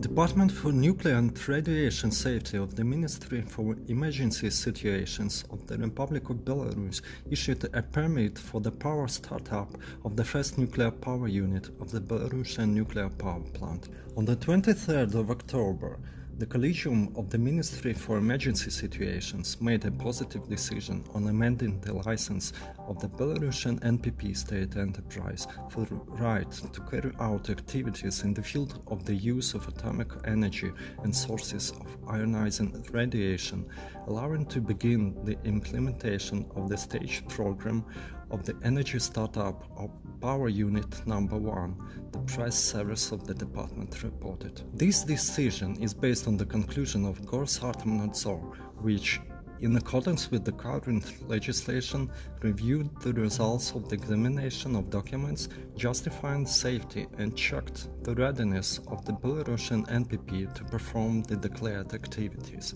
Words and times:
Department 0.00 0.52
for 0.52 0.70
Nuclear 0.70 1.16
and 1.16 1.48
Radiation 1.48 2.12
Safety 2.12 2.56
of 2.56 2.76
the 2.76 2.84
Ministry 2.84 3.42
for 3.42 3.74
Emergency 3.88 4.48
Situations 4.48 5.44
of 5.50 5.66
the 5.66 5.76
Republic 5.76 6.30
of 6.30 6.44
Belarus 6.44 7.00
issued 7.28 7.68
a 7.74 7.82
permit 7.82 8.38
for 8.38 8.60
the 8.60 8.70
power 8.70 9.08
startup 9.08 9.76
of 10.04 10.14
the 10.14 10.24
first 10.24 10.56
nuclear 10.56 10.92
power 10.92 11.26
unit 11.26 11.70
of 11.80 11.90
the 11.90 12.00
Belarusian 12.00 12.68
nuclear 12.68 13.08
power 13.08 13.42
plant. 13.54 13.88
On 14.16 14.24
the 14.24 14.36
23rd 14.36 15.14
of 15.14 15.32
October, 15.32 15.98
the 16.38 16.46
Collegium 16.46 17.12
of 17.16 17.30
the 17.30 17.38
Ministry 17.38 17.92
for 17.92 18.16
Emergency 18.16 18.70
Situations 18.70 19.60
made 19.60 19.84
a 19.84 19.90
positive 19.90 20.48
decision 20.48 21.02
on 21.12 21.26
amending 21.26 21.80
the 21.80 21.92
license 21.92 22.52
of 22.86 23.00
the 23.00 23.08
Belarusian 23.08 23.80
NPP 23.80 24.36
state 24.36 24.76
enterprise 24.76 25.48
for 25.68 25.84
right 26.06 26.48
to 26.52 26.80
carry 26.82 27.12
out 27.18 27.50
activities 27.50 28.22
in 28.22 28.34
the 28.34 28.42
field 28.42 28.80
of 28.86 29.04
the 29.04 29.16
use 29.16 29.54
of 29.54 29.66
atomic 29.66 30.12
energy 30.26 30.70
and 31.02 31.14
sources 31.14 31.72
of 31.72 32.00
ionizing 32.02 32.88
radiation, 32.94 33.66
allowing 34.06 34.46
to 34.46 34.60
begin 34.60 35.18
the 35.24 35.36
implementation 35.42 36.48
of 36.54 36.68
the 36.68 36.76
stage 36.76 37.26
program 37.26 37.84
of 38.30 38.44
the 38.44 38.56
energy 38.62 38.98
startup 38.98 39.64
of 39.76 39.90
power 40.20 40.48
unit 40.48 41.06
number 41.06 41.36
one, 41.36 41.76
the 42.12 42.18
press 42.20 42.58
service 42.58 43.12
of 43.12 43.26
the 43.26 43.34
department 43.34 44.02
reported. 44.02 44.62
This 44.74 45.02
decision 45.02 45.76
is 45.80 45.94
based 45.94 46.26
on 46.26 46.36
the 46.36 46.46
conclusion 46.46 47.04
of 47.06 47.22
Gosatomnadzor, 47.22 48.56
which, 48.82 49.20
in 49.60 49.76
accordance 49.76 50.30
with 50.30 50.44
the 50.44 50.52
current 50.52 51.28
legislation, 51.28 52.10
reviewed 52.42 52.88
the 53.00 53.12
results 53.12 53.72
of 53.72 53.88
the 53.88 53.94
examination 53.94 54.76
of 54.76 54.90
documents 54.90 55.48
justifying 55.76 56.46
safety 56.46 57.06
and 57.18 57.36
checked 57.36 57.88
the 58.04 58.14
readiness 58.14 58.78
of 58.88 59.04
the 59.04 59.12
Belarusian 59.12 59.86
NPP 59.88 60.54
to 60.54 60.64
perform 60.64 61.22
the 61.22 61.36
declared 61.36 61.92
activities. 61.92 62.74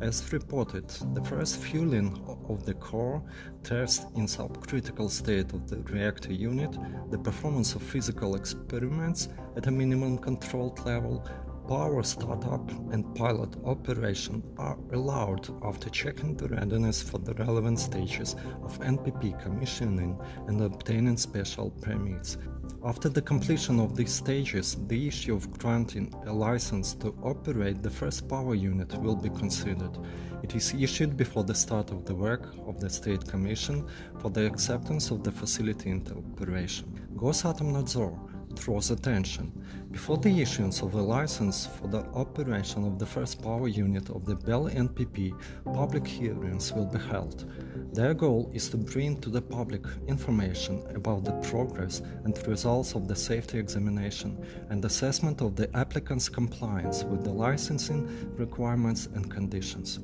As 0.00 0.32
reported, 0.32 0.88
the 1.14 1.22
first 1.22 1.58
fueling 1.58 2.18
of 2.48 2.64
the 2.64 2.74
core 2.74 3.22
test 3.62 4.06
in 4.16 4.26
subcritical 4.26 5.10
state 5.10 5.52
of 5.52 5.68
the 5.68 5.78
reactor 5.92 6.32
unit, 6.32 6.76
the 7.10 7.18
performance 7.18 7.74
of 7.74 7.82
physical 7.82 8.34
experiments 8.34 9.28
at 9.56 9.66
a 9.66 9.70
minimum 9.70 10.18
controlled 10.18 10.84
level, 10.84 11.26
power 11.72 12.02
startup 12.02 12.70
and 12.92 13.14
pilot 13.14 13.56
operation 13.64 14.42
are 14.58 14.76
allowed 14.92 15.48
after 15.64 15.88
checking 15.88 16.36
the 16.36 16.46
readiness 16.48 17.00
for 17.00 17.16
the 17.16 17.32
relevant 17.32 17.80
stages 17.80 18.36
of 18.62 18.78
NPP 18.80 19.42
commissioning 19.42 20.20
and 20.48 20.60
obtaining 20.60 21.16
special 21.16 21.70
permits. 21.70 22.36
After 22.84 23.08
the 23.08 23.22
completion 23.22 23.80
of 23.80 23.96
these 23.96 24.12
stages, 24.12 24.76
the 24.86 25.08
issue 25.08 25.34
of 25.34 25.50
granting 25.58 26.12
a 26.26 26.32
license 26.32 26.92
to 26.96 27.16
operate 27.22 27.82
the 27.82 27.88
first 27.88 28.28
power 28.28 28.54
unit 28.54 28.92
will 29.00 29.16
be 29.16 29.30
considered. 29.30 29.96
It 30.42 30.54
is 30.54 30.74
issued 30.74 31.16
before 31.16 31.44
the 31.44 31.54
start 31.54 31.90
of 31.90 32.04
the 32.04 32.14
work 32.14 32.54
of 32.66 32.80
the 32.80 32.90
State 32.90 33.26
Commission 33.26 33.88
for 34.18 34.28
the 34.28 34.44
acceptance 34.44 35.10
of 35.10 35.24
the 35.24 35.32
facility 35.32 35.88
into 35.88 36.16
operation. 36.16 37.00
Gosatomnadzor 37.16 38.31
draws 38.54 38.90
attention. 38.90 39.52
Before 39.90 40.16
the 40.16 40.40
issuance 40.40 40.80
of 40.82 40.94
a 40.94 41.02
license 41.02 41.66
for 41.66 41.86
the 41.88 42.04
operation 42.14 42.84
of 42.84 42.98
the 42.98 43.06
first 43.06 43.42
power 43.42 43.68
unit 43.68 44.08
of 44.10 44.24
the 44.24 44.34
Bel 44.34 44.68
NPP, 44.68 45.38
public 45.64 46.06
hearings 46.06 46.72
will 46.72 46.86
be 46.86 46.98
held. 46.98 47.44
Their 47.92 48.14
goal 48.14 48.50
is 48.54 48.68
to 48.70 48.76
bring 48.76 49.20
to 49.20 49.30
the 49.30 49.42
public 49.42 49.82
information 50.08 50.82
about 50.94 51.24
the 51.24 51.32
progress 51.50 52.00
and 52.24 52.46
results 52.46 52.94
of 52.94 53.06
the 53.06 53.16
safety 53.16 53.58
examination 53.58 54.38
and 54.70 54.84
assessment 54.84 55.42
of 55.42 55.56
the 55.56 55.74
applicant's 55.76 56.28
compliance 56.28 57.04
with 57.04 57.24
the 57.24 57.32
licensing 57.32 58.08
requirements 58.36 59.06
and 59.14 59.30
conditions. 59.30 60.00